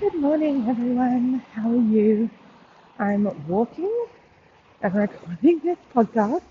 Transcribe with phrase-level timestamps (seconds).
[0.00, 1.42] Good morning, everyone.
[1.52, 2.30] How are you?
[2.98, 3.92] I'm walking
[4.82, 6.42] and recording this podcast,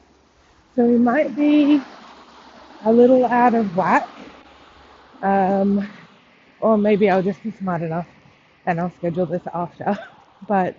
[0.75, 1.81] so we might be
[2.85, 4.09] a little out of whack,
[5.21, 5.87] um,
[6.61, 8.07] or maybe I'll just be smart enough
[8.65, 9.97] and I'll schedule this after.
[10.47, 10.75] But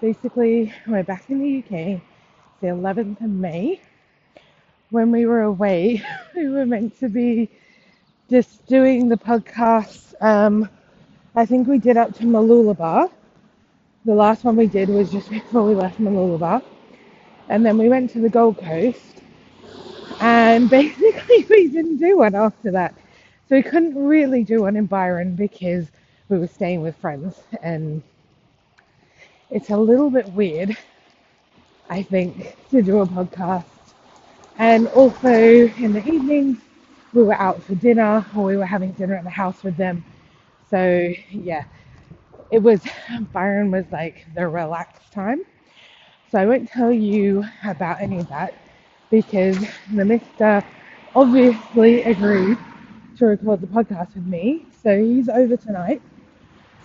[0.00, 1.72] basically, we're back in the UK.
[1.72, 3.80] It's the 11th of May.
[4.90, 6.02] When we were away,
[6.36, 7.50] we were meant to be
[8.30, 10.14] just doing the podcast.
[10.20, 10.68] Um,
[11.38, 13.12] I think we did up to Mooloolaba.
[14.04, 16.64] The last one we did was just before we left Mooloolaba.
[17.48, 19.22] And then we went to the Gold Coast.
[20.20, 22.92] And basically, we didn't do one after that.
[23.48, 25.86] So we couldn't really do one in Byron because
[26.28, 27.40] we were staying with friends.
[27.62, 28.02] And
[29.50, 30.76] it's a little bit weird,
[31.88, 33.64] I think, to do a podcast.
[34.58, 36.58] And also in the evenings,
[37.14, 40.04] we were out for dinner or we were having dinner at the house with them.
[40.70, 41.64] So, yeah,
[42.50, 42.82] it was,
[43.32, 45.42] Byron was like the relaxed time.
[46.30, 48.54] So I won't tell you about any of that
[49.10, 49.58] because
[49.94, 50.64] the mister
[51.14, 52.58] obviously agreed
[53.18, 54.66] to record the podcast with me.
[54.82, 56.02] So he's over tonight.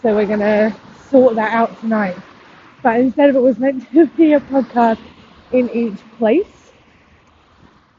[0.02, 0.76] So we're to
[1.10, 2.18] sort that out tonight.
[2.84, 5.00] But instead of it was meant to be a podcast
[5.52, 6.72] in each place.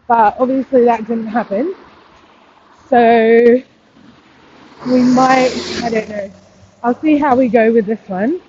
[0.07, 1.75] But obviously that didn't happen.
[2.89, 3.63] So
[4.87, 6.33] we might, I don't know.
[6.83, 8.41] I'll see how we go with this one.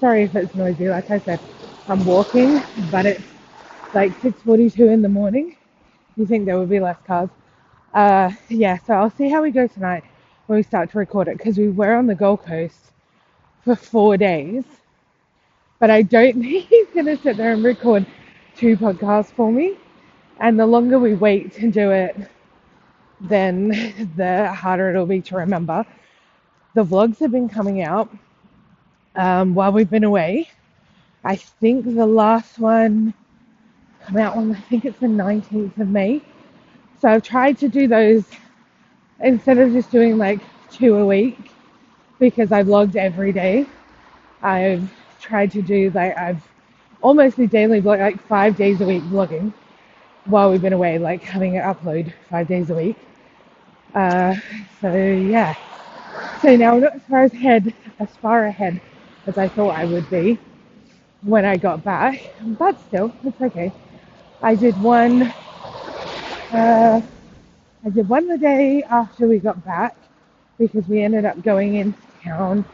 [0.00, 0.88] Sorry if it's noisy.
[0.88, 1.40] Like I said,
[1.88, 3.24] I'm walking, but it's
[3.94, 5.56] like 6:42 in the morning.
[6.16, 7.30] You think there would be less cars?
[7.94, 8.78] Uh, yeah.
[8.78, 10.04] So I'll see how we go tonight
[10.46, 12.92] when we start to record it because we were on the Gold Coast
[13.64, 14.64] for four days,
[15.80, 18.06] but I don't think he's gonna sit there and record
[18.56, 19.76] two podcasts for me.
[20.40, 22.16] And the longer we wait to do it,
[23.28, 23.68] then
[24.16, 25.84] the harder it'll be to remember.
[26.74, 28.10] The vlogs have been coming out
[29.16, 30.48] um, while we've been away.
[31.24, 33.14] I think the last one
[34.06, 36.22] come out on I think it's the 19th of May.
[37.00, 38.24] So I've tried to do those
[39.20, 40.40] instead of just doing like
[40.70, 41.38] two a week
[42.18, 43.66] because I vlogged every day.
[44.42, 44.90] I've
[45.20, 46.46] tried to do like I've
[47.02, 49.52] almost a daily vlog like five days a week vlogging
[50.26, 52.96] while we've been away, like having it upload five days a week.
[53.94, 54.34] Uh,
[54.80, 55.54] so yeah.
[56.42, 58.80] So now I'm not as far ahead as far ahead
[59.26, 60.38] as I thought I would be
[61.22, 62.20] when I got back,
[62.58, 63.72] but still, it's okay.
[64.42, 65.34] I did one.
[66.52, 67.02] Uh,
[67.84, 69.96] I did one the day after we got back
[70.58, 72.64] because we ended up going into town.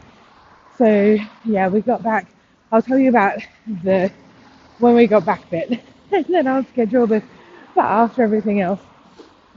[0.77, 2.27] So yeah, we got back.
[2.71, 3.39] I'll tell you about
[3.83, 4.11] the
[4.79, 7.23] when we got back bit, and then I'll schedule this
[7.73, 8.81] for after everything else.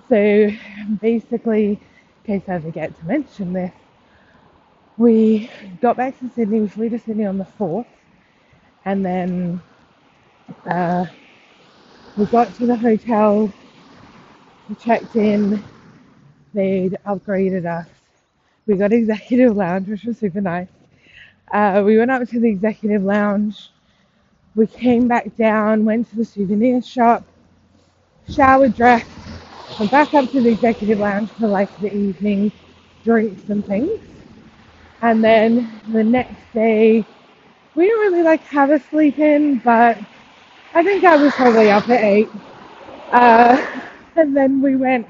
[0.09, 0.51] So
[1.01, 1.81] basically,
[2.27, 3.73] in case I forget to mention this,
[4.99, 5.51] we
[5.81, 6.61] got back to Sydney.
[6.61, 7.87] We flew to Sydney on the fourth,
[8.85, 9.61] and then
[10.67, 11.07] uh,
[12.17, 13.53] we got to the hotel.
[14.69, 15.63] We checked in.
[16.55, 17.89] They'd upgraded us.
[18.67, 20.69] We got executive lounge, which was super nice.
[21.53, 23.71] Uh, we went up to the executive lounge.
[24.57, 27.25] We came back down, went to the souvenir shop,
[28.31, 29.07] showered, dressed,
[29.79, 32.53] went back up to the executive lounge for like the evening
[33.05, 34.01] drinks and things.
[35.03, 37.05] And then the next day,
[37.75, 39.99] we didn't really like have a sleep in, but
[40.75, 42.31] I think I was probably up at eight.
[43.13, 43.65] Uh,
[44.17, 45.07] and then we went,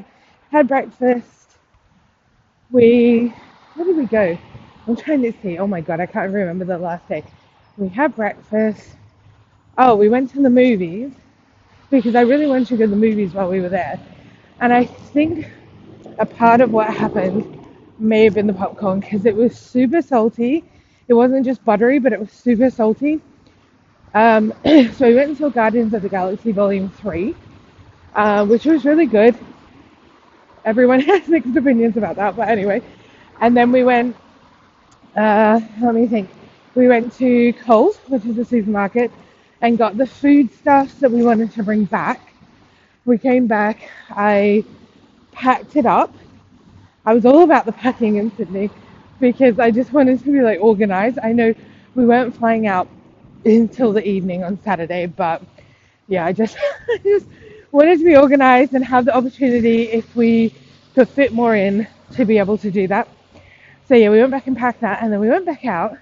[0.50, 1.56] had breakfast.
[2.70, 3.32] We,
[3.74, 4.38] where did we go?
[4.86, 5.58] I'm trying to see.
[5.58, 7.24] Oh my god, I can't remember the last day.
[7.76, 8.96] We had breakfast.
[9.78, 11.12] Oh, we went to the movies
[11.90, 14.00] because I really wanted to go to the movies while we were there.
[14.60, 15.46] And I think
[16.18, 17.60] a part of what happened
[17.98, 20.64] may have been the popcorn because it was super salty.
[21.08, 23.20] It wasn't just buttery, but it was super salty.
[24.14, 27.34] Um, so we went and saw Guardians of the Galaxy Volume 3,
[28.14, 29.36] uh, which was really good.
[30.64, 32.82] Everyone has mixed opinions about that, but anyway.
[33.40, 34.16] And then we went,
[35.16, 36.30] uh, let me think,
[36.74, 39.10] we went to Coles, which is a supermarket,
[39.62, 42.33] and got the food stuffs that we wanted to bring back.
[43.06, 44.64] We came back, I
[45.32, 46.14] packed it up.
[47.04, 48.70] I was all about the packing in Sydney
[49.20, 51.18] because I just wanted to be like organized.
[51.22, 51.54] I know
[51.96, 52.88] we weren't flying out
[53.44, 55.42] until the evening on Saturday, but
[56.08, 56.56] yeah, I just
[56.88, 57.26] I just
[57.72, 60.54] wanted to be organized and have the opportunity if we
[60.94, 63.08] could fit more in to be able to do that.
[63.88, 65.98] So yeah, we went back and packed that and then we went back out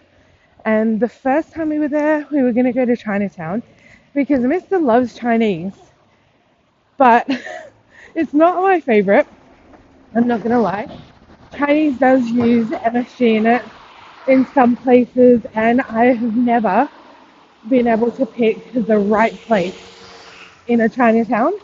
[0.64, 3.62] and the first time we were there, we were gonna go to Chinatown
[4.14, 4.82] because Mr.
[4.82, 5.74] loves Chinese.
[6.98, 7.28] But
[8.14, 9.26] it's not my favorite.
[10.14, 11.00] I'm not gonna lie.
[11.56, 13.64] Chinese does use MSG in it,
[14.28, 16.88] in some places, and I have never
[17.68, 19.76] been able to pick the right place
[20.68, 21.54] in a Chinatown.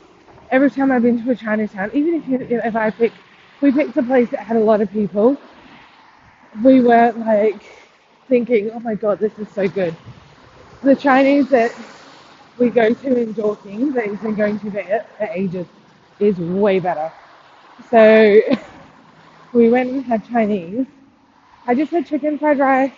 [0.50, 3.12] Every time I've been to a Chinatown, even if you, if I pick,
[3.60, 5.36] we picked a place that had a lot of people,
[6.62, 7.62] we were like
[8.28, 9.94] thinking, oh my god, this is so good.
[10.82, 11.72] The Chinese that
[12.58, 15.66] we go to in Dorking, that he's been going to for, for ages,
[16.20, 17.12] is way better.
[17.90, 18.40] So
[19.52, 20.87] we went and had Chinese.
[21.66, 22.93] I just had chicken fried rice.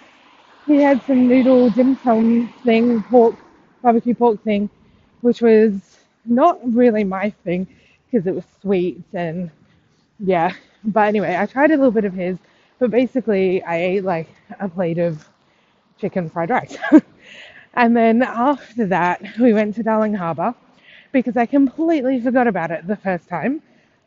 [0.66, 3.36] He had some noodle dim sum thing, pork,
[3.82, 4.70] barbecue pork thing,
[5.22, 7.66] which was not really my thing
[8.10, 9.50] because it was sweet and
[10.18, 10.52] yeah.
[10.84, 12.38] But anyway, I tried a little bit of his,
[12.78, 14.28] but basically I ate like
[14.60, 15.28] a plate of
[15.98, 16.76] chicken fried rice.
[17.74, 20.54] and then after that, we went to Darling Harbour
[21.12, 23.62] because I completely forgot about it the first time.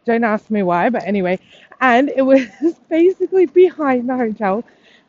[0.06, 1.40] Don't ask me why, but anyway.
[1.82, 2.46] And it was
[2.90, 4.64] basically behind the hotel,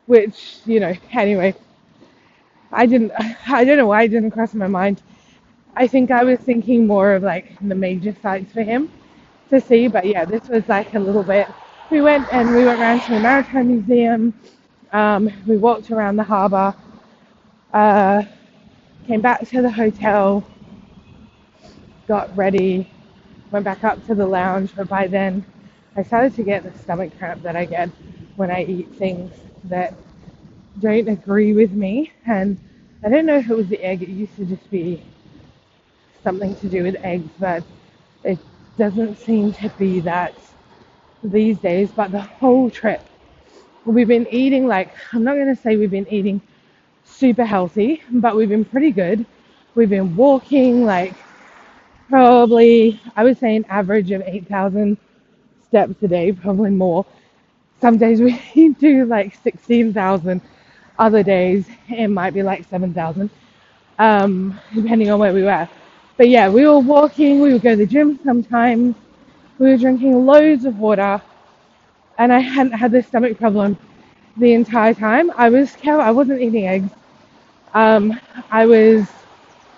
[0.05, 1.55] which, you know, anyway,
[2.71, 3.11] I didn't,
[3.47, 5.01] I don't know why it didn't cross my mind.
[5.75, 8.91] I think I was thinking more of like the major sites for him
[9.49, 11.49] to see, but yeah, this was like a little bit.
[11.89, 14.33] We went and we went around to the Maritime Museum.
[14.91, 16.73] Um, we walked around the harbour.
[17.73, 18.23] Uh,
[19.07, 20.43] came back to the hotel.
[22.07, 22.89] Got ready.
[23.51, 25.45] Went back up to the lounge, but by then
[25.95, 27.89] I started to get the stomach cramp that I get
[28.35, 29.31] when I eat things
[29.65, 29.93] that
[30.79, 32.11] don't agree with me.
[32.25, 32.57] And
[33.03, 34.03] I don't know if it was the egg.
[34.03, 35.03] It used to just be
[36.23, 37.63] something to do with eggs, but
[38.23, 38.39] it
[38.77, 40.35] doesn't seem to be that
[41.23, 41.91] these days.
[41.91, 43.01] But the whole trip,
[43.85, 46.41] we've been eating like, I'm not going to say we've been eating
[47.05, 49.25] super healthy, but we've been pretty good.
[49.75, 51.15] We've been walking like
[52.09, 54.97] probably, I would say, an average of 8,000
[55.67, 57.05] steps a day, probably more.
[57.81, 60.41] Some days we do like 16,000,
[60.99, 63.29] other days it might be like 7,000,
[63.99, 65.67] um, depending on where we were.
[66.17, 68.95] But yeah, we were walking, we would go to the gym sometimes,
[69.59, 71.21] we were drinking loads of water,
[72.17, 73.77] and I hadn't had this stomach problem
[74.37, 75.31] the entire time.
[75.35, 76.91] I was I wasn't eating eggs.
[77.73, 78.19] Um,
[78.51, 79.07] I was,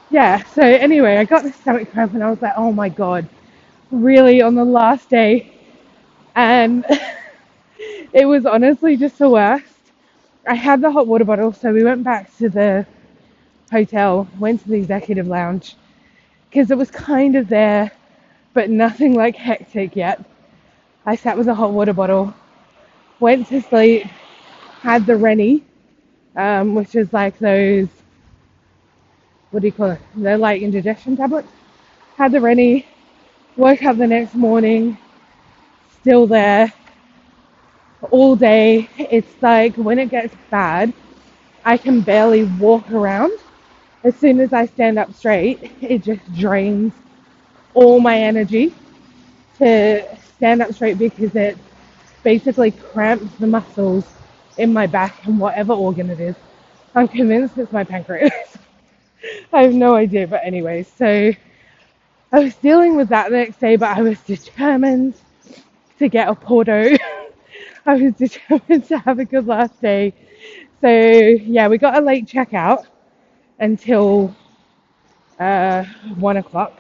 [0.09, 0.43] yeah.
[0.45, 3.27] So anyway, I got the stomach cramp, and I was like, oh my god,
[3.91, 5.53] really on the last day,
[6.35, 6.85] and
[8.13, 9.65] it was honestly just the worst.
[10.47, 12.85] I had the hot water bottle, so we went back to the
[13.71, 15.75] hotel, went to the executive lounge
[16.49, 17.91] because it was kind of there,
[18.53, 20.23] but nothing like hectic yet.
[21.05, 22.33] I sat with a hot water bottle,
[23.19, 24.07] went to sleep,
[24.87, 25.65] had the Rennie,
[26.37, 27.89] um, which is like those,
[29.51, 29.99] what do you call it?
[30.15, 31.49] They're like indigestion tablets.
[32.15, 32.85] Had the Rennie,
[33.57, 34.97] woke up the next morning,
[35.99, 36.71] still there
[38.11, 38.89] all day.
[38.97, 40.93] It's like when it gets bad,
[41.65, 43.33] I can barely walk around.
[44.05, 46.93] As soon as I stand up straight, it just drains
[47.73, 48.73] all my energy
[49.57, 51.57] to stand up straight because it
[52.23, 54.05] basically cramps the muscles
[54.57, 56.35] in my back and whatever organ it is.
[56.95, 58.31] I'm convinced it's my pancreas.
[59.53, 61.31] I have no idea, but anyway, so
[62.31, 65.15] I was dealing with that the next day, but I was determined
[65.99, 66.97] to get Oporto.
[67.85, 70.13] I was determined to have a good last day.
[70.81, 72.85] So yeah, we got a late checkout
[73.59, 74.35] until
[75.39, 75.83] uh,
[76.17, 76.73] one o'clock.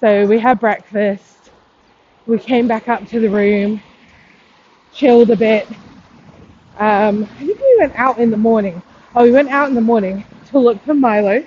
[0.00, 1.50] So we had breakfast.
[2.26, 3.80] We came back up to the room,
[4.92, 5.66] chilled a bit,
[6.78, 8.82] um, I think we went out in the morning.
[9.14, 11.44] Oh, we went out in the morning to look for Milo,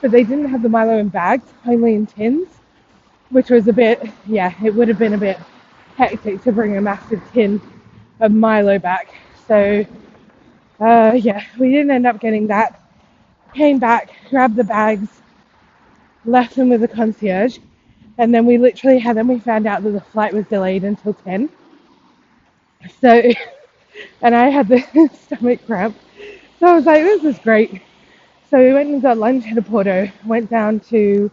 [0.00, 2.48] but they didn't have the Milo in bags, only in tins,
[3.30, 5.38] which was a bit, yeah, it would have been a bit
[5.96, 7.60] hectic to bring a massive tin
[8.20, 9.14] of Milo back.
[9.48, 9.84] So,
[10.80, 12.80] uh, yeah, we didn't end up getting that.
[13.54, 15.08] Came back, grabbed the bags,
[16.24, 17.58] left them with the concierge,
[18.18, 21.14] and then we literally had, then we found out that the flight was delayed until
[21.14, 21.50] 10.
[23.00, 23.22] So,
[24.22, 24.80] and I had the
[25.14, 25.96] stomach cramp.
[26.60, 27.82] So I was like, this is great.
[28.50, 31.30] So we went and got lunch at Oporto, went down to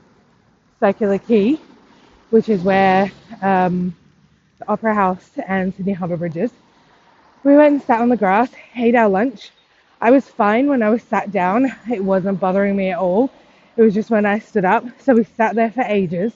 [0.79, 1.59] Circular Quay,
[2.31, 3.11] which is where
[3.41, 3.95] um,
[4.59, 6.51] the Opera House and Sydney Harbour Bridge is.
[7.43, 9.51] We went and sat on the grass, ate our lunch.
[10.01, 11.71] I was fine when I was sat down.
[11.91, 13.31] It wasn't bothering me at all.
[13.77, 14.85] It was just when I stood up.
[15.01, 16.33] So we sat there for ages.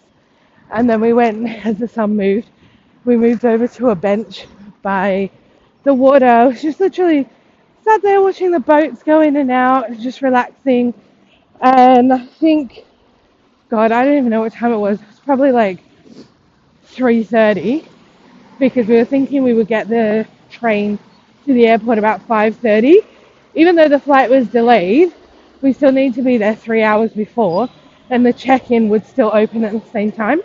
[0.72, 2.50] And then we went, as the sun moved,
[3.06, 4.48] we moved over to a bench
[4.82, 5.30] by
[5.84, 6.28] the water.
[6.28, 7.28] I was just literally
[7.84, 10.94] sat there watching the boats go in and out, just relaxing.
[11.62, 12.86] And I think,
[13.70, 15.02] God, I don't even know what time it was.
[15.02, 15.80] It was probably like
[16.88, 17.86] 3:30
[18.60, 21.00] because we were thinking we would get the train
[21.46, 23.00] to the airport about 5:30.
[23.56, 25.14] Even though the flight was delayed,
[25.62, 27.70] we still need to be there three hours before,
[28.10, 30.42] and the check-in would still open at the same time.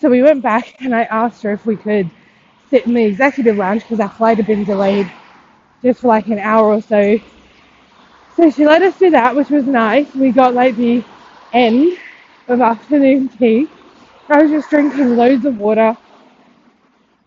[0.00, 2.10] So we went back, and I asked her if we could
[2.70, 5.10] sit in the executive lounge because our flight had been delayed
[5.82, 7.18] just for like an hour or so.
[8.36, 10.14] So she let us do that, which was nice.
[10.14, 11.04] We got like the
[11.52, 11.98] end
[12.48, 13.68] of afternoon tea.
[14.28, 15.96] I was just drinking loads of water,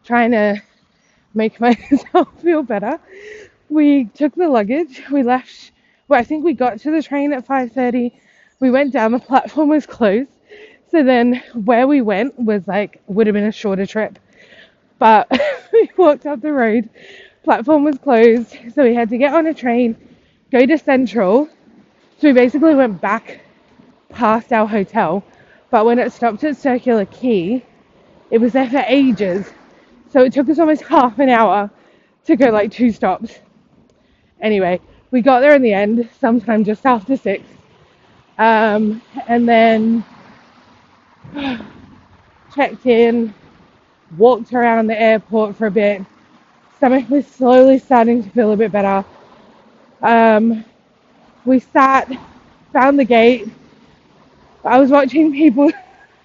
[0.05, 0.61] trying to
[1.33, 2.99] make myself feel better.
[3.69, 5.03] We took the luggage.
[5.11, 5.71] We left.
[6.07, 8.13] Well, I think we got to the train at 5:30.
[8.61, 9.13] We went down.
[9.13, 10.29] The platform was closed.
[10.91, 14.19] So then, where we went was like would have been a shorter trip,
[15.01, 15.27] but
[15.73, 16.87] we walked up the road.
[17.43, 19.97] Platform was closed, so we had to get on a train,
[20.51, 21.49] go to Central.
[22.19, 23.41] So we basically went back
[24.09, 25.23] past our hotel,
[25.71, 27.65] but when it stopped at Circular Quay,
[28.29, 29.49] it was there for ages.
[30.11, 31.71] So it took us almost half an hour
[32.25, 33.39] to go like two stops.
[34.39, 34.79] Anyway,
[35.09, 37.43] we got there in the end, sometime just after six.
[38.37, 40.05] Um, and then
[42.53, 43.33] checked in,
[44.17, 46.01] walked around the airport for a bit.
[46.77, 49.05] Stomach was slowly starting to feel a bit better.
[50.01, 50.65] Um,
[51.45, 52.11] we sat,
[52.73, 53.47] found the gate.
[54.63, 55.71] I was watching people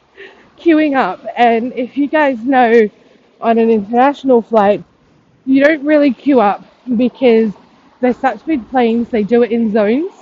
[0.58, 2.88] queuing up, and if you guys know,
[3.40, 4.82] on an international flight,
[5.44, 6.64] you don't really queue up
[6.96, 7.52] because
[8.00, 10.12] they're such big planes, they do it in zones,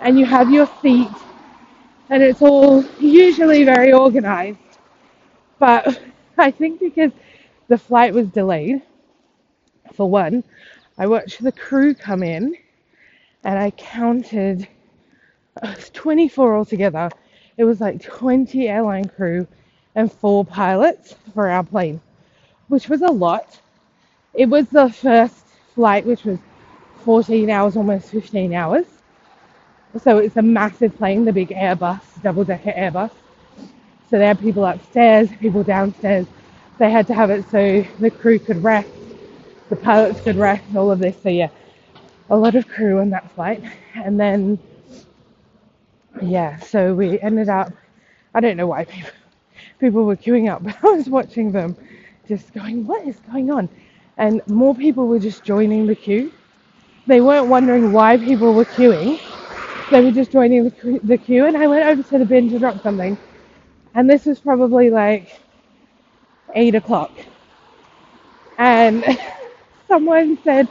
[0.00, 1.08] and you have your seat,
[2.10, 4.58] and it's all usually very organized.
[5.58, 6.00] But
[6.40, 7.12] I think because
[7.68, 8.82] the flight was delayed,
[9.94, 10.44] for one,
[10.98, 12.56] I watched the crew come in
[13.44, 14.68] and I counted
[15.62, 17.10] uh, 24 altogether.
[17.56, 19.46] It was like 20 airline crew
[19.94, 22.00] and four pilots for our plane,
[22.68, 23.60] which was a lot.
[24.34, 25.36] It was the first
[25.74, 26.38] flight, which was
[27.04, 28.86] 14 hours, almost 15 hours.
[30.02, 33.10] So it's a massive plane, the big Airbus, double decker Airbus.
[34.10, 36.26] So they had people upstairs, people downstairs.
[36.78, 38.90] They had to have it so the crew could rest,
[39.70, 41.16] the pilots could rest, all of this.
[41.22, 41.50] So yeah,
[42.30, 43.62] a lot of crew on that flight.
[43.94, 44.58] And then
[46.22, 47.72] yeah, so we ended up
[48.34, 49.10] I don't know why people
[49.80, 51.76] people were queuing up, but I was watching them
[52.28, 53.68] just going, What is going on?
[54.18, 56.32] And more people were just joining the queue.
[57.06, 59.20] They weren't wondering why people were queuing.
[59.90, 62.58] They were just joining the, the queue, and I went over to the bin to
[62.58, 63.18] drop something.
[63.94, 65.40] And this was probably like
[66.54, 67.12] eight o'clock.
[68.58, 69.04] And
[69.88, 70.68] someone said,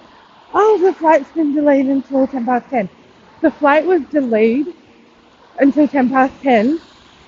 [0.53, 2.89] Oh, the flight's been delayed until 10 past 10.
[3.41, 4.73] The flight was delayed
[5.59, 6.81] until 10 past 10.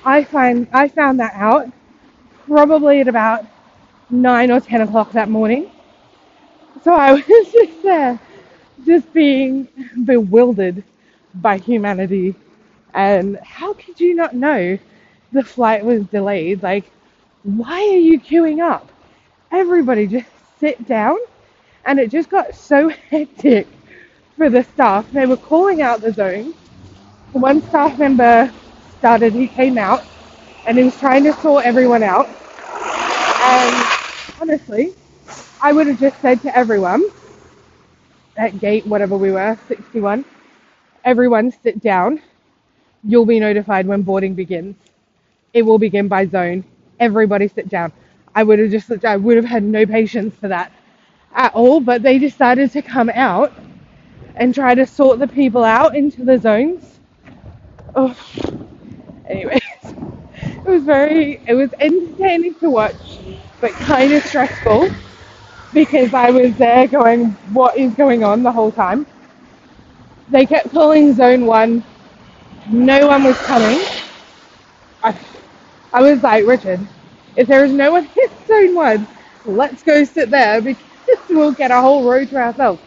[0.05, 1.69] I find I found that out
[2.47, 3.45] probably at about
[4.09, 5.71] 9 or 10 o'clock that morning.
[6.83, 8.19] So I was just there,
[8.85, 9.67] just being
[10.05, 10.83] bewildered
[11.35, 12.35] by humanity.
[12.93, 14.77] And how could you not know
[15.31, 16.63] the flight was delayed?
[16.63, 16.91] Like,
[17.43, 18.89] why are you queuing up?
[19.51, 20.27] Everybody just
[20.59, 21.17] sit down.
[21.85, 23.67] And it just got so hectic
[24.37, 25.09] for the staff.
[25.11, 26.53] They were calling out the zone.
[27.33, 28.51] One staff member
[28.99, 30.03] started, he came out
[30.67, 32.27] and he was trying to sort everyone out.
[33.29, 33.87] And
[34.41, 34.93] honestly,
[35.61, 37.03] I would have just said to everyone
[38.37, 40.25] at gate, whatever we were, 61,
[41.05, 42.21] everyone sit down.
[43.03, 44.75] You'll be notified when boarding begins.
[45.53, 46.63] It will begin by zone.
[46.99, 47.93] Everybody sit down.
[48.35, 50.71] I would have just, I would have had no patience for that
[51.35, 53.53] at all, but they decided to come out
[54.35, 56.99] and try to sort the people out into the zones.
[57.95, 58.15] Oh,
[59.27, 62.95] anyways, it was very, it was entertaining to watch,
[63.61, 64.89] but kind of stressful
[65.73, 69.05] because I was there going, what is going on the whole time?
[70.29, 71.83] They kept calling zone one.
[72.69, 73.79] No one was coming.
[75.03, 75.15] I,
[75.93, 76.87] I was like, Richard,
[77.35, 79.07] if there is no one in zone one,
[79.45, 80.83] let's go sit there because
[81.29, 82.81] we'll get a whole row to ourselves.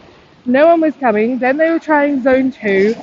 [0.45, 1.39] No one was coming.
[1.39, 2.95] Then they were trying zone two.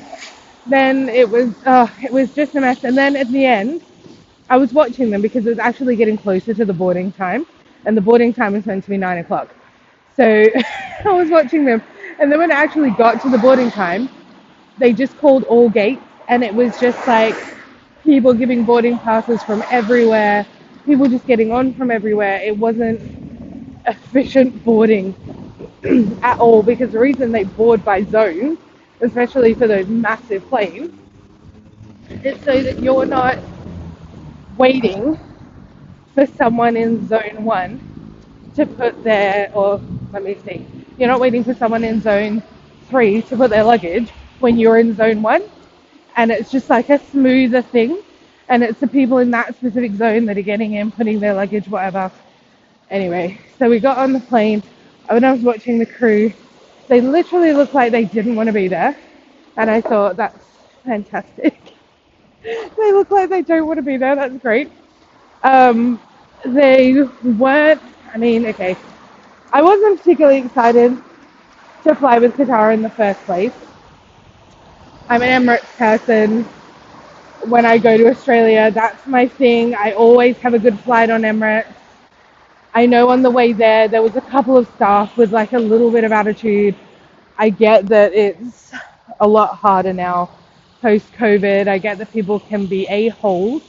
[0.66, 2.85] Then it was, uh, it was just a mess.
[2.85, 3.83] And then at the end,
[4.50, 7.47] I was watching them because it was actually getting closer to the boarding time,
[7.87, 9.54] and the boarding time was meant to be nine o'clock.
[10.16, 10.25] So
[11.04, 11.83] I was watching them,
[12.21, 14.11] and then when it actually got to the boarding time,
[14.78, 17.37] they just called all gates, and it was just like
[18.11, 20.47] people giving boarding passes from everywhere,
[20.87, 22.40] people just getting on from everywhere.
[22.43, 23.00] It wasn't
[23.87, 25.14] efficient boarding
[26.23, 28.59] at all because the reason they board by zone,
[29.00, 30.93] especially for those massive planes,
[32.25, 33.38] is so that you're not
[34.57, 35.19] waiting
[36.14, 37.81] for someone in zone one
[38.57, 39.81] to put their, or
[40.12, 40.67] let me see,
[40.99, 42.43] You're not waiting for someone in zone
[42.88, 45.43] three to put their luggage when you're in zone one.
[46.21, 48.03] And it's just like a smoother thing.
[48.50, 51.67] And it's the people in that specific zone that are getting in, putting their luggage,
[51.67, 52.12] whatever.
[52.91, 54.62] Anyway, so we got on the plane.
[55.09, 56.31] When I was watching the crew,
[56.89, 58.95] they literally looked like they didn't want to be there.
[59.57, 60.45] And I thought, that's
[60.85, 61.59] fantastic.
[62.43, 64.15] they look like they don't want to be there.
[64.15, 64.71] That's great.
[65.43, 65.99] Um,
[66.45, 67.81] they weren't,
[68.12, 68.77] I mean, okay.
[69.55, 71.03] I wasn't particularly excited
[71.85, 73.55] to fly with Qatar in the first place.
[75.11, 76.45] I'm an Emirates person.
[77.45, 79.75] When I go to Australia, that's my thing.
[79.75, 81.75] I always have a good flight on Emirates.
[82.75, 85.59] I know on the way there, there was a couple of staff with like a
[85.59, 86.76] little bit of attitude.
[87.38, 88.73] I get that it's
[89.21, 90.31] a lot harder now
[90.83, 91.69] post COVID.
[91.69, 93.62] I get that people can be a-holes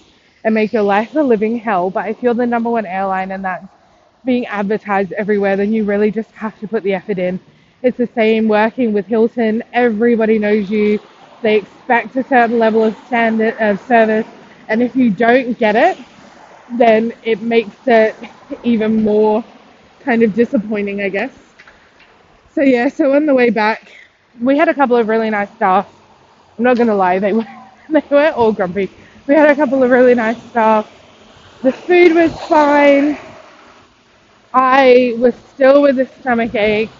[0.45, 3.45] and make your life a living hell, but if you're the number one airline and
[3.45, 3.67] that's
[4.25, 7.39] being advertised everywhere, then you really just have to put the effort in.
[7.83, 9.63] It's the same working with Hilton.
[9.74, 11.00] Everybody knows you.
[11.41, 14.27] They expect a certain level of standard of service,
[14.67, 15.98] and if you don't get it,
[16.69, 18.15] then it makes it
[18.63, 19.43] even more
[20.01, 21.33] kind of disappointing, I guess.
[22.53, 23.91] So yeah, so on the way back,
[24.41, 25.91] we had a couple of really nice staff.
[26.57, 27.45] I'm not gonna lie, they were
[27.89, 28.89] they were all grumpy.
[29.27, 30.89] We had a couple of really nice staff.
[31.63, 33.17] The food was fine.
[34.53, 36.91] I was still with a stomach ache.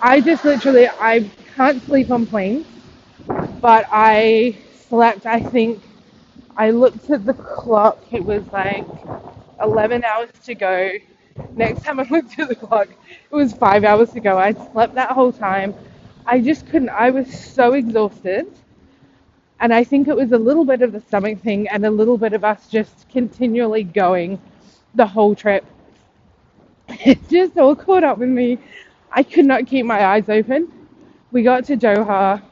[0.00, 2.66] I just literally I can't sleep on planes,
[3.26, 4.56] but I
[4.88, 5.26] slept.
[5.26, 5.82] I think
[6.56, 7.98] I looked at the clock.
[8.12, 8.86] It was like
[9.62, 10.92] 11 hours to go.
[11.56, 14.38] Next time I looked at the clock, it was five hours to go.
[14.38, 15.74] I slept that whole time.
[16.26, 16.90] I just couldn't.
[16.90, 18.46] I was so exhausted.
[19.60, 22.18] And I think it was a little bit of the stomach thing and a little
[22.18, 24.40] bit of us just continually going
[24.94, 25.64] the whole trip.
[26.88, 28.58] It just all caught up with me.
[29.12, 30.72] I could not keep my eyes open.
[31.32, 32.42] We got to Doha.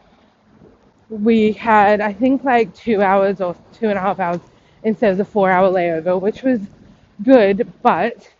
[1.10, 4.40] We had, I think, like two hours or two and a half hours
[4.84, 6.60] instead of the four hour layover, which was
[7.24, 8.30] good, but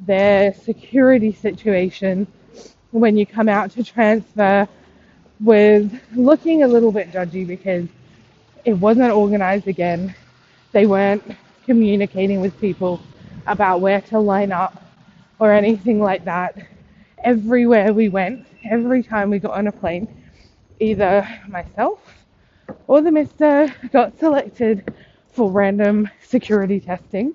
[0.00, 2.26] their security situation
[2.92, 4.66] when you come out to transfer
[5.42, 7.86] was looking a little bit dodgy because
[8.64, 10.14] it wasn't organized again.
[10.72, 11.24] They weren't
[11.66, 13.00] communicating with people
[13.46, 14.82] about where to line up
[15.38, 16.58] or anything like that.
[17.24, 20.08] Everywhere we went, every time we got on a plane,
[20.80, 22.00] either myself
[22.86, 24.92] or the mister got selected
[25.32, 27.34] for random security testing.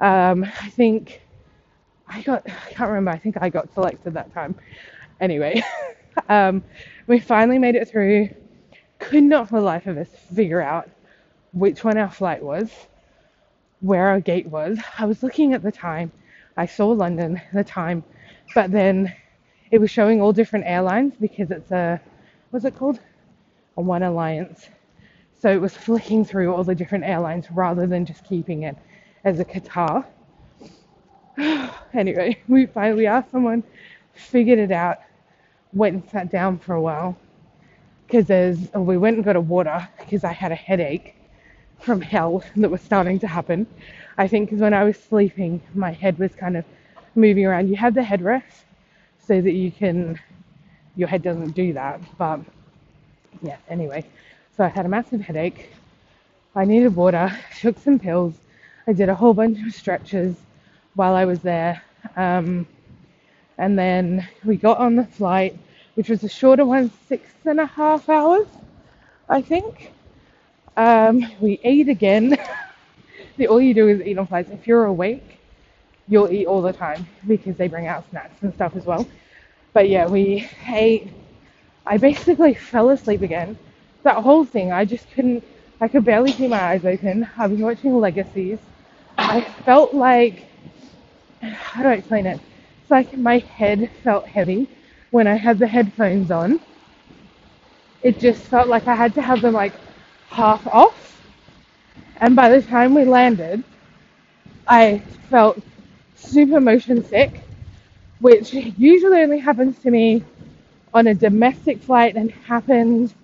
[0.00, 1.22] Um, I think
[2.08, 4.54] I got, I can't remember, I think I got selected that time.
[5.20, 5.62] Anyway,
[6.28, 6.62] um,
[7.06, 8.28] we finally made it through.
[8.98, 10.88] Could not for the life of us figure out
[11.52, 12.70] which one our flight was,
[13.80, 14.78] where our gate was.
[14.98, 16.12] I was looking at the time.
[16.56, 18.02] I saw London, at the time,
[18.54, 19.14] but then
[19.70, 22.00] it was showing all different airlines because it's a,
[22.50, 23.00] what's it called?
[23.76, 24.68] A One Alliance.
[25.40, 28.76] So it was flicking through all the different airlines rather than just keeping it
[29.24, 30.04] as a Qatar.
[31.94, 33.62] anyway, we finally asked someone,
[34.14, 34.98] figured it out,
[35.72, 37.16] went and sat down for a while
[38.06, 41.14] because there's oh, we went and got a water because I had a headache
[41.80, 43.66] from hell that was starting to happen.
[44.16, 46.64] I think because when I was sleeping, my head was kind of
[47.14, 47.68] moving around.
[47.68, 48.64] You have the headrest
[49.18, 50.18] so that you can
[50.96, 52.00] your head doesn't do that.
[52.18, 52.40] But
[53.42, 54.04] yeah, anyway,
[54.56, 55.70] so I had a massive headache.
[56.54, 58.34] I needed water, took some pills.
[58.86, 60.36] I did a whole bunch of stretches
[60.94, 61.82] while I was there.
[62.16, 62.66] Um,
[63.58, 65.56] and then we got on the flight,
[65.94, 68.46] which was a shorter one, six and a half hours,
[69.28, 69.92] I think.
[70.76, 72.38] Um, we ate again.
[73.36, 74.50] the, all you do is eat on flights.
[74.50, 75.38] If you're awake,
[76.08, 79.06] you'll eat all the time because they bring out snacks and stuff as well.
[79.76, 81.10] But yeah, we ate.
[81.84, 83.58] I basically fell asleep again.
[84.04, 85.44] That whole thing, I just couldn't.
[85.82, 87.28] I could barely keep my eyes open.
[87.36, 88.58] I was watching Legacies.
[89.18, 90.46] I felt like.
[91.42, 92.40] How do I explain it?
[92.80, 94.66] It's like my head felt heavy
[95.10, 96.58] when I had the headphones on.
[98.02, 99.74] It just felt like I had to have them like
[100.30, 101.20] half off.
[102.22, 103.62] And by the time we landed,
[104.66, 105.60] I felt
[106.16, 107.42] super motion sick,
[108.20, 110.24] which usually only happens to me
[110.94, 113.14] on a domestic flight and happened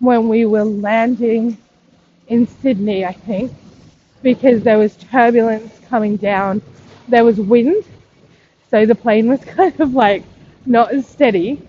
[0.00, 1.58] when we were landing
[2.28, 3.52] in Sydney, I think,
[4.22, 6.62] because there was turbulence coming down.
[7.08, 7.84] There was wind
[8.70, 10.24] so the plane was kind of like
[10.66, 11.62] not as steady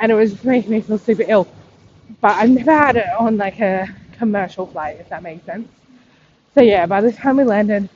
[0.00, 1.48] and it was making me feel super ill.
[2.20, 5.68] But I've never had it on like a commercial flight, if that makes sense.
[6.54, 7.88] So yeah, by the time we landed,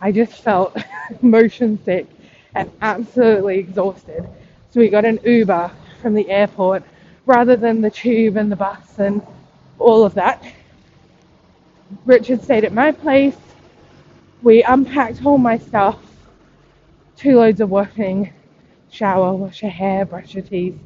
[0.00, 0.76] I just felt
[1.22, 2.06] motion sick
[2.56, 4.26] and absolutely exhausted.
[4.70, 6.82] So we got an Uber from the airport
[7.26, 9.22] rather than the tube and the bus and
[9.78, 10.42] all of that.
[12.06, 13.36] Richard stayed at my place.
[14.42, 15.98] We unpacked all my stuff,
[17.16, 18.32] two loads of washing,
[18.90, 20.78] shower, wash your hair, brush your teeth.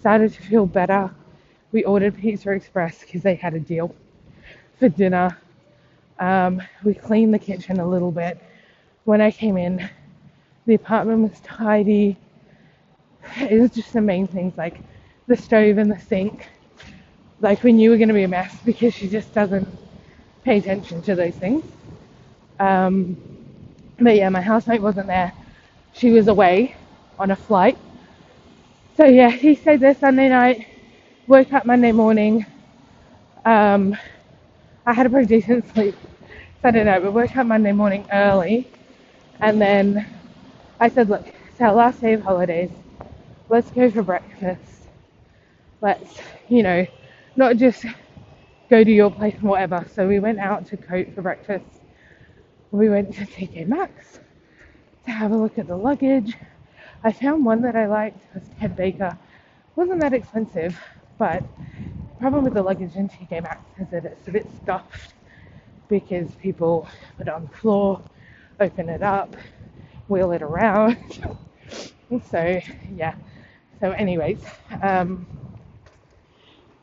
[0.00, 1.10] Started to feel better.
[1.72, 3.94] We ordered Pizza Express because they had a deal
[4.78, 5.36] for dinner.
[6.18, 8.42] Um, we cleaned the kitchen a little bit.
[9.04, 9.88] When I came in,
[10.66, 12.16] the apartment was tidy.
[13.38, 14.80] It was just the main things like
[15.26, 16.48] the stove and the sink.
[17.40, 19.68] Like we knew we were going to be a mess because she just doesn't
[20.44, 21.64] pay attention to those things.
[22.58, 23.16] Um,
[23.98, 25.32] but yeah, my housemate wasn't there.
[25.92, 26.76] She was away
[27.18, 27.78] on a flight.
[28.96, 30.66] So yeah, he stayed there Sunday night.
[31.26, 32.46] Woke up Monday morning.
[33.44, 33.96] Um,
[34.86, 35.96] I had a pretty decent sleep
[36.62, 38.68] Sunday night, but woke up Monday morning early.
[39.40, 40.06] And then
[40.78, 42.70] I said, look, it's our last day of holidays.
[43.48, 44.88] Let's go for breakfast.
[45.80, 46.86] Let's, you know,
[47.34, 47.84] not just
[48.68, 49.86] go to your place and whatever.
[49.94, 51.64] So we went out to Coat for breakfast.
[52.72, 54.18] We went to TK Maxx
[55.06, 56.36] to have a look at the luggage.
[57.02, 58.18] I found one that I liked.
[58.34, 59.16] It was Ted Baker.
[59.76, 60.78] wasn't that expensive,
[61.16, 65.14] but the problem with the luggage in TK Maxx is that it's a bit stuffed
[65.88, 66.86] because people
[67.16, 68.02] put it on the floor,
[68.60, 69.34] open it up,
[70.08, 70.96] wheel it around.
[72.30, 73.14] so yeah.
[73.80, 74.44] So anyways,
[74.82, 75.26] um,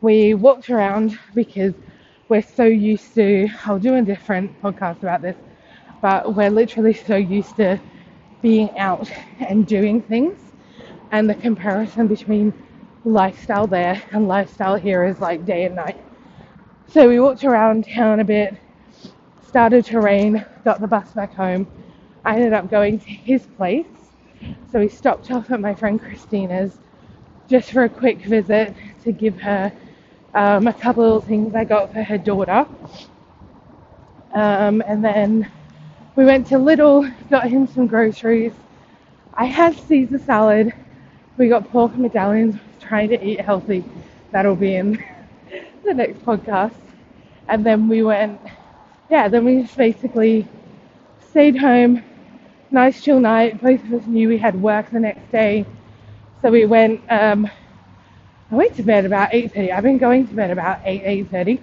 [0.02, 1.74] we walked around because
[2.30, 5.38] we're so used to, I'll do a different podcast about this,
[6.02, 7.80] but we're literally so used to
[8.42, 10.40] being out and doing things.
[11.12, 12.54] And the comparison between
[13.06, 15.98] lifestyle there and lifestyle here is like day and night.
[16.88, 18.58] So we walked around town a bit,
[19.48, 21.68] started to rain, got the bus back home.
[22.26, 23.86] I ended up going to his place.
[24.72, 26.78] So we stopped off at my friend Christina's
[27.48, 29.72] just for a quick visit to give her
[30.34, 32.66] um, a couple of things I got for her daughter.
[34.34, 35.52] Um, and then
[36.16, 38.54] we went to Lidl, got him some groceries.
[39.34, 40.74] I had Caesar salad.
[41.38, 43.84] We got pork medallions, trying to eat healthy.
[44.32, 45.04] That'll be in
[45.86, 46.74] the next podcast.
[47.48, 48.40] And then we went,
[49.10, 50.48] yeah, then we just basically
[51.30, 52.04] stayed home.
[52.74, 53.62] Nice chill night.
[53.62, 55.66] Both of us knew we had work the next day.
[56.42, 57.50] So we went um,
[58.52, 59.74] I went to bed about 8.30.
[59.74, 61.62] I've been going to bed about 8, 8.30.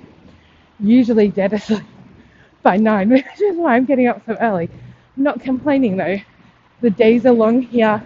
[0.80, 1.84] Usually dead asleep
[2.62, 4.70] by 9, which is why I'm getting up so early.
[5.16, 6.18] I'm not complaining though.
[6.82, 8.02] The days are long here.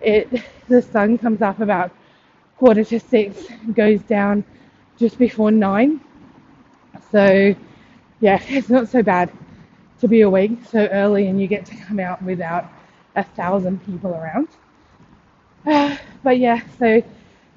[0.00, 0.28] It
[0.68, 1.92] The sun comes up about
[2.58, 4.44] quarter to 6, goes down
[4.98, 6.00] just before 9.
[7.10, 7.54] So
[8.20, 9.32] yeah, it's not so bad
[10.02, 12.66] to be awake so early and you get to come out without
[13.14, 14.48] a thousand people around.
[15.64, 17.00] Uh, but yeah, so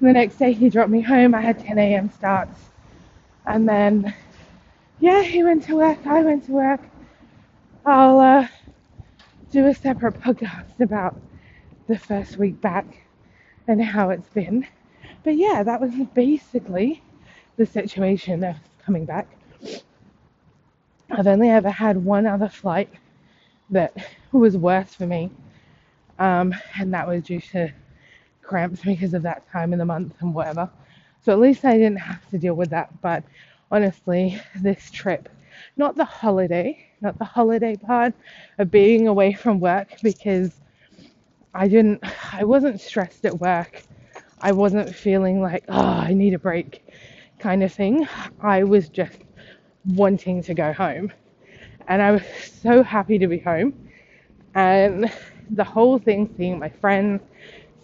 [0.00, 1.34] the next day he dropped me home.
[1.34, 2.08] I had 10 a.m.
[2.12, 2.60] starts.
[3.46, 4.14] And then,
[5.00, 5.98] yeah, he went to work.
[6.06, 6.80] I went to work.
[7.84, 8.48] I'll uh,
[9.50, 11.20] do a separate podcast about
[11.88, 12.86] the first week back
[13.66, 14.68] and how it's been.
[15.24, 17.02] But yeah, that was basically
[17.56, 18.54] the situation of
[18.84, 19.35] coming back.
[21.10, 22.90] I've only ever had one other flight
[23.70, 23.94] that
[24.32, 25.30] was worse for me,
[26.18, 27.72] um, and that was due to
[28.42, 30.70] cramps because of that time in the month and whatever.
[31.22, 33.00] So at least I didn't have to deal with that.
[33.02, 33.24] But
[33.70, 35.28] honestly, this trip,
[35.76, 38.14] not the holiday, not the holiday part
[38.58, 40.60] of being away from work because
[41.54, 43.82] I didn't, I wasn't stressed at work.
[44.40, 46.84] I wasn't feeling like, oh, I need a break
[47.38, 48.06] kind of thing.
[48.40, 49.18] I was just
[49.86, 51.12] wanting to go home.
[51.88, 52.22] And I was
[52.62, 53.74] so happy to be home.
[54.54, 55.12] And
[55.50, 57.22] the whole thing, seeing my friends,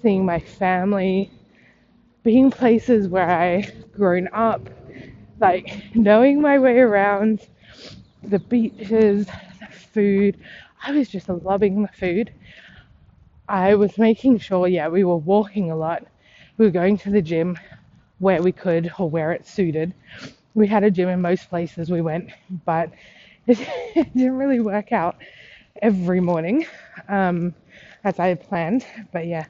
[0.03, 1.31] seeing my family,
[2.23, 4.69] being places where I've grown up,
[5.41, 7.47] like knowing my way around,
[8.23, 10.38] the beaches, the food.
[10.85, 12.33] I was just loving the food.
[13.49, 16.07] I was making sure, yeah, we were walking a lot.
[16.59, 17.59] We were going to the gym
[18.19, 19.95] where we could or where it suited.
[20.55, 22.31] We had a gym in most places we went,
[22.65, 22.91] but
[23.47, 23.59] it,
[23.95, 25.17] didn't really work out
[25.81, 26.67] every morning
[27.09, 27.55] um,
[28.05, 28.87] as I had planned.
[29.12, 29.47] But yeah,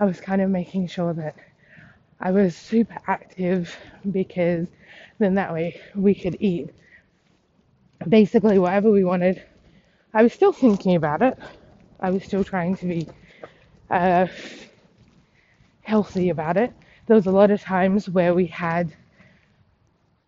[0.00, 1.36] I was kind of making sure that
[2.20, 3.76] I was super active
[4.10, 4.68] because
[5.18, 6.70] then that way we could eat
[8.08, 9.42] basically whatever we wanted.
[10.14, 11.38] I was still thinking about it.
[12.00, 13.08] I was still trying to be
[13.90, 14.26] uh,
[15.82, 16.72] healthy about it.
[17.06, 18.92] There was a lot of times where we had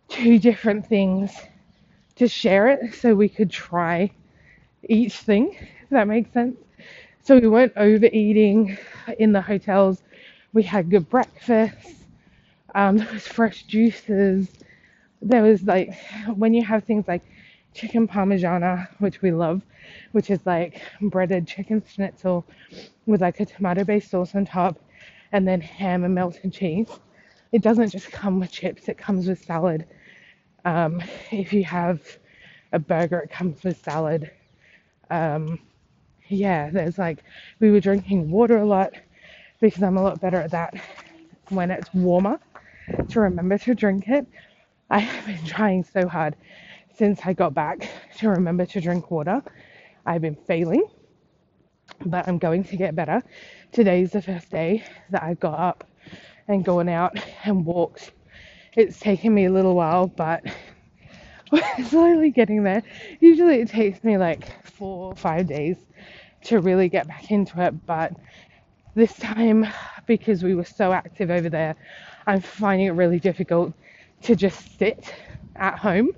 [0.08, 1.34] two different things
[2.16, 4.10] to share it so we could try
[4.88, 6.56] each thing, if that makes sense.
[7.22, 8.76] So we weren't overeating
[9.18, 10.02] in the hotels.
[10.52, 11.76] We had good breakfast.
[12.74, 14.48] Um, there was fresh juices.
[15.20, 15.94] There was like
[16.34, 17.22] when you have things like
[17.74, 19.62] chicken parmigiana, which we love,
[20.12, 22.46] which is like breaded chicken schnitzel
[23.06, 24.78] with like a tomato based sauce on top,
[25.32, 26.88] and then ham and melted cheese.
[27.52, 29.86] It doesn't just come with chips, it comes with salad.
[30.64, 32.00] Um, if you have
[32.72, 34.30] a burger, it comes with salad.
[35.10, 35.58] Um,
[36.28, 37.24] yeah, there's like,
[37.60, 38.92] we were drinking water a lot
[39.60, 40.74] because I'm a lot better at that
[41.48, 42.38] when it's warmer
[43.08, 44.26] to remember to drink it.
[44.90, 46.36] I have been trying so hard
[46.94, 49.42] since I got back to remember to drink water.
[50.06, 50.84] I've been failing,
[52.06, 53.22] but I'm going to get better.
[53.72, 55.84] Today's the first day that I got up
[56.48, 58.12] and gone out and walked.
[58.76, 60.44] It's taken me a little while, but
[61.52, 62.82] we're slowly getting there.
[63.20, 65.76] Usually it takes me like four or five days
[66.44, 68.12] to really get back into it, but
[68.94, 69.66] this time,
[70.06, 71.76] because we were so active over there,
[72.26, 73.72] I'm finding it really difficult
[74.22, 75.14] to just sit
[75.56, 76.10] at home.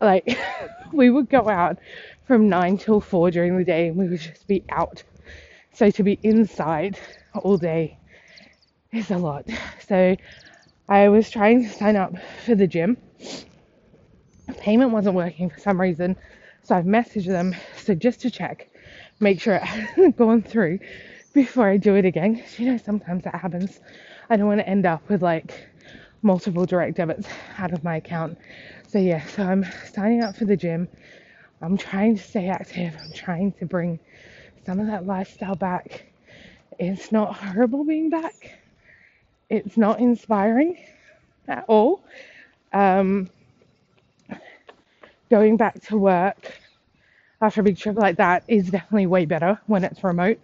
[0.00, 0.38] Like,
[0.92, 1.78] we would go out
[2.26, 5.02] from 9 till 4 during the day and we would just be out.
[5.72, 6.98] So, to be inside
[7.34, 7.98] all day
[8.92, 9.46] is a lot.
[9.86, 10.16] So,
[10.88, 12.96] I was trying to sign up for the gym.
[14.58, 16.16] Payment wasn't working for some reason.
[16.62, 17.54] So, I've messaged them.
[17.76, 18.68] So, just to check,
[19.20, 20.78] make sure it hasn't gone through
[21.32, 22.42] before I do it again.
[22.56, 23.80] You know, sometimes that happens.
[24.30, 25.68] I don't want to end up with like
[26.22, 27.26] multiple direct debits
[27.58, 28.38] out of my account.
[28.88, 30.88] So yeah, so I'm signing up for the gym.
[31.60, 32.94] I'm trying to stay active.
[33.02, 33.98] I'm trying to bring
[34.64, 36.06] some of that lifestyle back.
[36.78, 38.52] It's not horrible being back.
[39.50, 40.78] It's not inspiring
[41.48, 42.04] at all.
[42.72, 43.30] Um,
[45.30, 46.58] going back to work
[47.40, 50.38] after a big trip like that is definitely way better when it's remote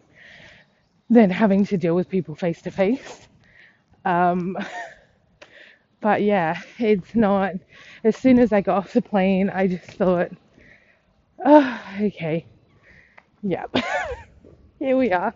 [1.11, 3.29] than having to deal with people face to face.
[6.01, 7.55] But yeah, it's not.
[8.05, 10.31] As soon as I got off the plane, I just thought,
[11.45, 12.47] oh, okay,
[13.43, 13.75] yep,
[14.81, 15.35] here we are.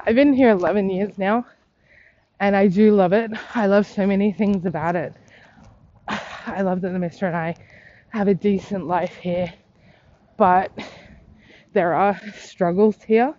[0.00, 1.46] I've been here 11 years now,
[2.42, 3.30] and I do love it.
[3.54, 5.14] I love so many things about it.
[6.08, 7.54] I love that the Mister and I
[8.10, 9.54] have a decent life here,
[10.38, 10.72] but
[11.72, 13.34] there are struggles here.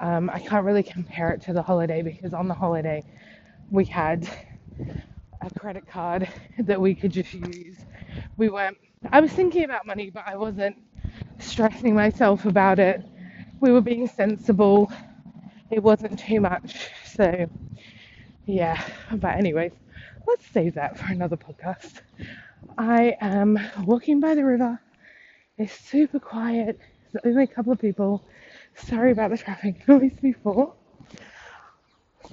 [0.00, 3.04] Um, I can't really compare it to the holiday because on the holiday
[3.70, 4.28] we had
[5.42, 6.28] a credit card
[6.60, 7.76] that we could just use.
[8.38, 8.78] We weren't,
[9.12, 10.76] I was thinking about money, but I wasn't
[11.40, 13.04] stressing myself about it.
[13.60, 14.92] We were being sensible.
[15.70, 16.90] It wasn't too much.
[17.06, 17.50] So,
[18.48, 18.82] yeah.
[19.12, 19.72] But, anyways,
[20.26, 22.00] let's save that for another podcast.
[22.78, 24.80] I am walking by the river.
[25.58, 26.78] It's super quiet.
[27.12, 28.24] There's only a couple of people.
[28.76, 30.74] Sorry about the traffic noise before.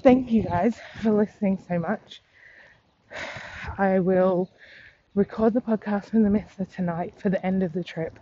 [0.04, 2.22] Thank you guys for listening so much.
[3.78, 4.50] I will
[5.16, 8.20] record the podcast from the Mister tonight for the end of the trip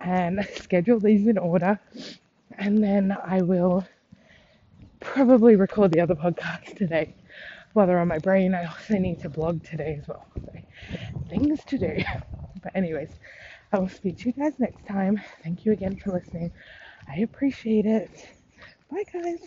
[0.00, 1.80] and schedule these in order.
[2.58, 3.86] And then I will
[5.00, 7.14] probably record the other podcast today
[7.72, 8.54] while they're on my brain.
[8.54, 10.26] I also need to blog today as well.
[11.28, 11.96] Things to do.
[12.62, 13.10] But, anyways,
[13.72, 15.20] I will speak to you guys next time.
[15.44, 16.50] Thank you again for listening.
[17.08, 18.10] I appreciate it.
[18.90, 19.36] Bye, guys.